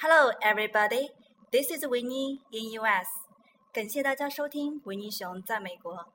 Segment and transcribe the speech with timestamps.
[0.00, 1.10] Hello, everybody.
[1.52, 3.06] This is Winnie in US.
[3.72, 6.06] 感谢大家收听维尼熊在美国。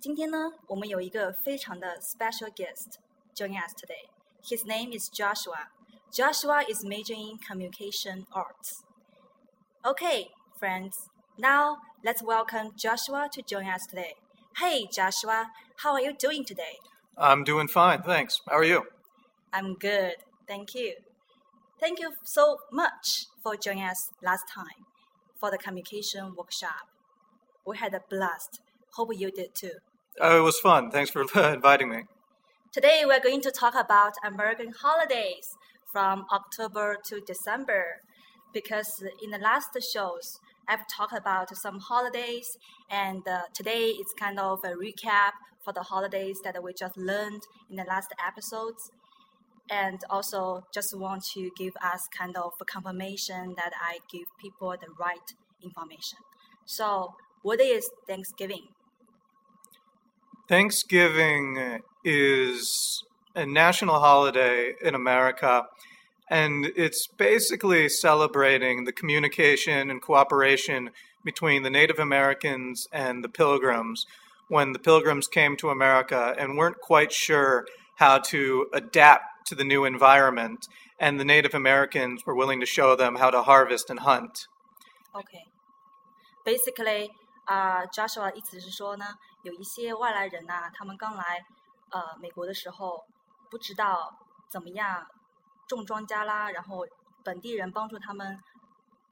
[0.00, 2.96] 今天呢，我们有一个非常的 special guest
[3.34, 4.08] joining us today.
[4.42, 5.68] His name is Joshua.
[6.12, 8.84] Joshua is majoring in communication arts.
[9.82, 10.28] Okay,
[10.58, 11.08] friends.
[11.36, 14.14] Now let's welcome Joshua to join us today.
[14.58, 15.50] Hey, Joshua,
[15.82, 16.78] how are you doing today?
[17.18, 18.40] I'm doing fine, thanks.
[18.48, 18.84] How are you?
[19.52, 20.94] I'm good, thank you.
[21.81, 24.85] Thank you so much for joining us last time
[25.39, 26.85] for the communication workshop.
[27.65, 28.61] We had a blast.
[28.93, 29.71] Hope you did too.
[30.19, 30.91] Oh, it was fun.
[30.91, 31.21] Thanks for
[31.53, 32.03] inviting me.
[32.71, 35.57] Today we're going to talk about American holidays
[35.91, 37.83] from October to December
[38.53, 42.59] because in the last shows I've talked about some holidays
[42.91, 45.31] and uh, today it's kind of a recap
[45.65, 47.41] for the holidays that we just learned
[47.71, 48.91] in the last episodes
[49.71, 54.87] and also just want to give us kind of confirmation that I give people the
[54.99, 56.19] right information.
[56.65, 58.67] So, what is Thanksgiving?
[60.49, 65.63] Thanksgiving is a national holiday in America,
[66.29, 70.89] and it's basically celebrating the communication and cooperation
[71.23, 74.05] between the Native Americans and the Pilgrims
[74.49, 79.64] when the Pilgrims came to America and weren't quite sure how to adapt to the
[79.64, 80.66] new environment,
[80.98, 84.46] and the Native Americans were willing to show them how to harvest and hunt.
[85.12, 85.44] Okay.
[86.44, 87.10] Basically,
[87.46, 89.04] 啊、j o s h u a 意思是说呢，
[89.42, 91.44] 有一些外来人呐、他们刚来
[91.90, 93.04] 呃美国的时候，
[93.50, 94.12] 不知道
[94.48, 95.06] 怎么样
[95.68, 96.86] 种庄稼啦，然后
[97.24, 98.38] 本地人帮助他们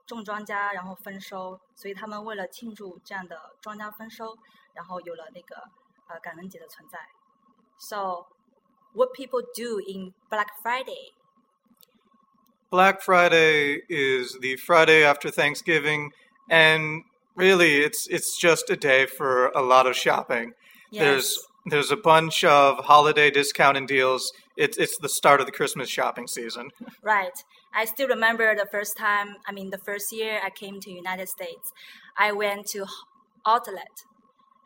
[0.07, 4.37] 种庄稼，然后丰收，所以他们为了庆祝这样的庄稼丰收，
[4.75, 5.57] 然后有了那个
[6.09, 6.99] 呃感恩节的存在。
[7.79, 8.27] So
[8.94, 11.12] what people do in Black Friday.
[12.72, 16.12] Black Friday is the Friday after Thanksgiving,
[16.50, 17.04] and
[17.36, 20.54] really, it's it's just a day for a lot of shopping.
[20.92, 21.04] Yes.
[21.04, 24.32] There's there's a bunch of holiday discount and deals.
[24.56, 26.70] It's it's the start of the Christmas shopping season.
[27.02, 27.44] Right.
[27.74, 31.30] I still remember the first time, I mean, the first year I came to United
[31.30, 31.72] States,
[32.18, 32.86] I went to
[33.46, 34.06] outlet.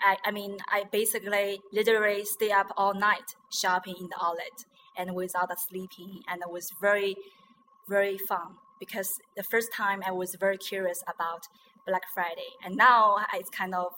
[0.03, 4.65] I, I mean, I basically literally stay up all night shopping in the outlet
[4.97, 7.15] and without sleeping, and it was very,
[7.87, 11.43] very fun because the first time I was very curious about
[11.87, 13.93] Black Friday, and now it's kind of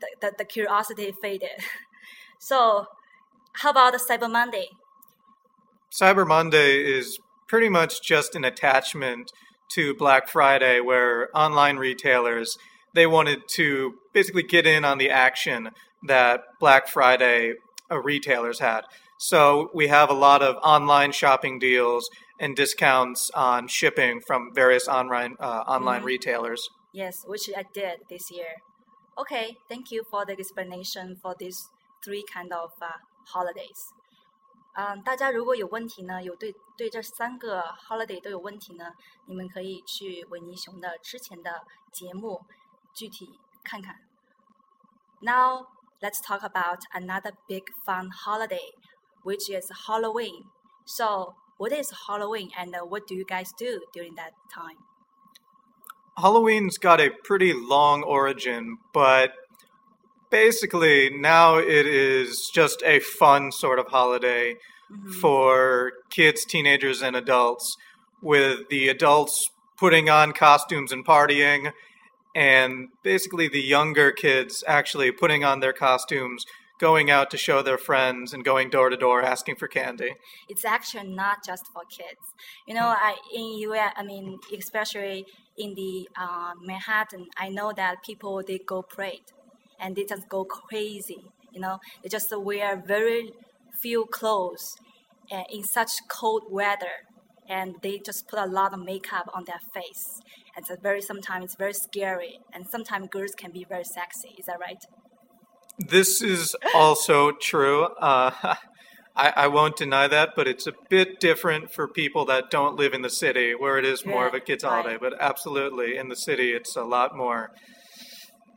[0.00, 1.58] the, the, the curiosity faded.
[2.38, 2.86] so,
[3.54, 4.68] how about Cyber Monday?
[5.90, 7.18] Cyber Monday is
[7.48, 9.30] pretty much just an attachment
[9.72, 12.56] to Black Friday, where online retailers
[12.96, 15.69] they wanted to basically get in on the action
[16.07, 17.53] that Black Friday
[17.89, 18.81] uh, retailers had.
[19.17, 24.87] So we have a lot of online shopping deals and discounts on shipping from various
[24.87, 26.05] online uh, online Mhm.
[26.05, 26.61] retailers.
[26.91, 28.55] Yes, which I did this year.
[29.15, 31.69] Okay, thank you for the explanation for these
[32.03, 32.97] three kind of uh,
[33.33, 33.91] holidays.
[34.73, 38.85] 嗯，大家如果有问题呢，有对对这三个 holiday 都有问题呢，
[39.27, 42.39] 你们可以去维尼熊的之前的节目
[42.95, 43.94] 具体 看看。
[45.20, 45.66] Now
[46.00, 48.72] let's talk about another big fun holiday,
[49.24, 50.44] which is Halloween.
[50.84, 54.76] So, what is Halloween, and what do you guys do during that time?
[56.18, 59.32] Halloween's got a pretty long origin, but
[60.30, 64.54] basically now it is just a fun sort of holiday
[64.90, 65.20] Mhm.
[65.20, 67.76] for kids, teenagers, and adults,
[68.22, 71.72] with the adults putting on costumes and partying,
[72.36, 76.44] and basically the younger kids actually putting on their costumes,
[76.78, 80.12] going out to show their friends, and going door to door asking for candy.
[80.46, 82.24] it's actually not just for kids.
[82.68, 85.24] You know, I in US, I mean, especially
[85.56, 89.28] in the uh, Manhattan, I know that people they go parade,
[89.80, 91.22] and they just go crazy.
[91.54, 93.32] You know, they just wear very
[93.80, 94.76] few clothes,
[95.32, 96.96] uh, in such cold weather,
[97.48, 100.20] and they just put a lot of makeup on their face.
[100.54, 104.34] And it's very sometimes it's very scary, and sometimes girls can be very sexy.
[104.38, 104.82] Is that right?
[105.78, 107.84] This is also true.
[107.84, 108.30] Uh,
[109.16, 112.92] I, I won't deny that, but it's a bit different for people that don't live
[112.92, 114.70] in the city, where it is more of a kids' right.
[114.70, 114.98] holiday.
[115.00, 117.50] But absolutely, in the city, it's a lot more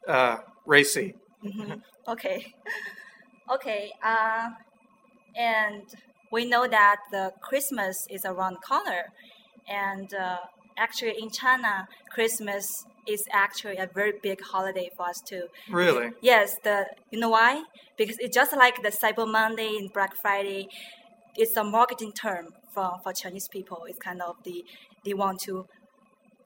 [0.07, 1.15] uh, racy.
[1.43, 1.81] Mhm.
[2.07, 2.53] okay.
[3.51, 3.91] Okay.
[4.03, 4.51] Uh,
[5.35, 5.81] and
[6.31, 9.11] we know that the Christmas is around the corner,
[9.67, 10.37] and uh,
[10.77, 15.47] actually in China, Christmas is actually a very big holiday for us too.
[15.69, 16.11] Really?
[16.21, 17.63] Yes, the you know why?
[17.97, 20.67] Because it's just like the Cyber Monday and Black Friday.
[21.35, 24.63] It's a marketing term for for for Chinese people It's kind of the
[25.05, 25.65] they want to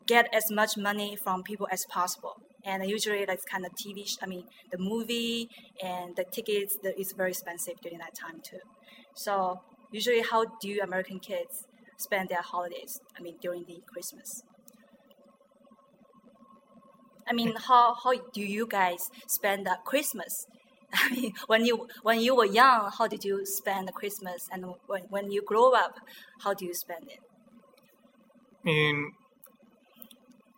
[0.06, 2.36] get as much money from people as possible.
[2.66, 5.50] And usually that's kind of TV, sh- I mean, the movie
[5.82, 8.60] and the tickets that is very expensive during that time too.
[9.16, 9.62] So
[9.92, 11.68] usually how do American kids
[11.98, 13.00] spend their holidays?
[13.18, 14.44] I mean, during the Christmas?
[17.28, 20.46] I mean, how, how do you guys spend the Christmas?
[20.94, 24.48] I mean, when you when you were young, how did you spend the Christmas?
[24.52, 25.96] And when, when you grow up,
[26.44, 27.20] how do you spend it?
[28.66, 29.12] I mean,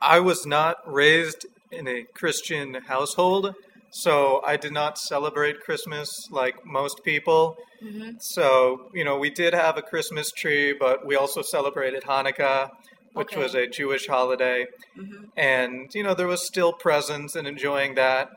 [0.01, 1.45] I was not raised
[1.75, 3.53] in a Christian household,
[3.91, 7.57] so I did not celebrate Christmas like most people.
[7.83, 8.17] Mm-hmm.
[8.19, 12.69] So, you know, we did have a Christmas tree, but we also celebrated Hanukkah,
[13.13, 13.41] which Okay.
[13.41, 14.65] was a Jewish holiday.
[14.99, 15.25] Mm-hmm.
[15.37, 18.29] And, you know, there was still presents and enjoying that.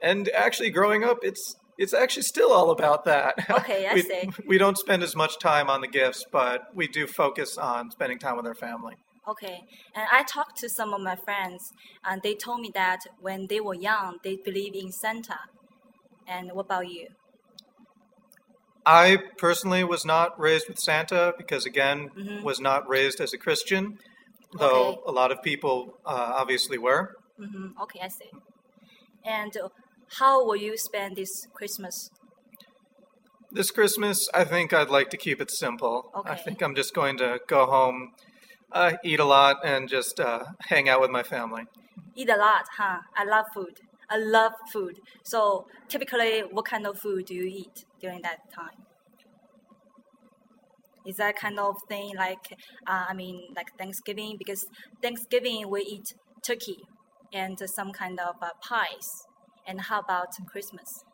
[0.00, 3.34] And actually, growing up, it's it's actually still all about that.
[3.50, 4.30] Okay, I we, see.
[4.46, 8.18] We don't spend as much time on the gifts, but we do focus on spending
[8.18, 8.94] time with our family.
[9.28, 9.60] Okay,
[9.94, 11.72] and I talked to some of my friends,
[12.04, 15.38] and they told me that when they were young, they believed in Santa.
[16.26, 17.08] And what about you?
[18.84, 22.42] I personally was not raised with Santa because, again, Mhm.
[22.42, 23.98] was not raised as a Christian,
[24.58, 25.02] though Okay.
[25.06, 27.14] a lot of people uh, obviously were.
[27.38, 27.80] Mm-hmm.
[27.82, 28.30] Okay, I see.
[29.24, 29.52] And
[30.18, 32.10] how will you spend this Christmas?
[33.52, 36.10] This Christmas, I think I'd like to keep it simple.
[36.16, 36.32] Okay.
[36.32, 38.12] I think I'm just going to go home,
[38.74, 41.64] uh, eat a lot, and just uh, hang out with my family.
[42.14, 42.98] Eat a lot, huh?
[43.16, 43.80] I love food.
[44.10, 44.98] I love food.
[45.24, 48.86] So typically, what kind of food do you eat during that time?
[51.06, 52.44] Is that kind of thing like,
[52.86, 54.36] uh, I mean, like Thanksgiving?
[54.38, 54.66] Because
[55.02, 56.14] Thanksgiving we eat
[56.46, 56.78] turkey
[57.32, 59.08] and some kind of uh, pies.
[59.66, 61.04] And how about Christmas?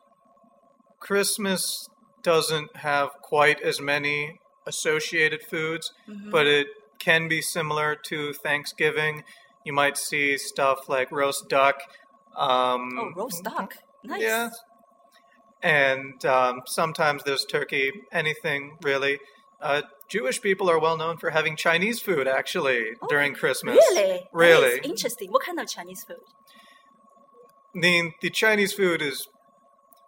[0.99, 1.87] Christmas
[2.23, 6.29] doesn't have quite as many associated foods, Mhm.
[6.29, 6.67] but it
[6.99, 9.23] can be similar to Thanksgiving.
[9.65, 11.81] You might see stuff like roast duck.
[12.35, 13.75] Um, Oh, roast duck.
[14.03, 14.21] Nice.
[14.21, 14.49] Yeah.
[15.61, 19.19] And um, sometimes there's turkey, anything really.
[19.61, 23.75] Uh, Jewish people are well known for having Chinese food actually Oh, during Christmas.
[23.91, 24.27] Really?
[24.31, 24.79] Really.
[24.83, 25.29] interesting.
[25.31, 26.17] What kind of Chinese food?
[27.73, 29.27] The, the Chinese food is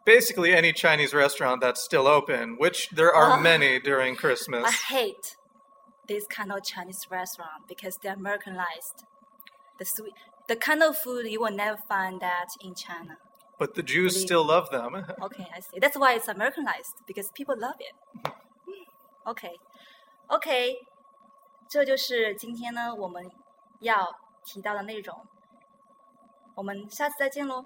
[0.06, 3.40] basically any Chinese restaurant that's still open, which there are Ah.
[3.40, 4.64] many during Christmas.
[4.66, 5.36] I hate
[6.07, 9.05] this kind of Chinese restaurant because they're Americanized.
[9.79, 10.15] The sweet,
[10.49, 13.17] the kind of food you will never find that in China.
[13.59, 14.95] But the Jews Believe- still love them.
[15.23, 15.79] Okay, I see.
[15.81, 17.95] That's why it's Americanized because people love it.
[19.25, 19.59] OK
[20.29, 20.87] OK，
[21.69, 23.31] 这就是今天呢我们
[23.81, 24.15] 要
[24.45, 25.27] 提到的内容。
[26.55, 27.65] 我们下次再见喽。